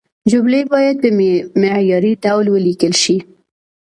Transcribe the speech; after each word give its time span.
جملې 0.31 0.61
باید 0.73 0.95
په 1.03 1.09
معياري 1.61 2.13
ډول 2.23 2.45
ولیکل 2.51 2.93
شي. 3.03 3.17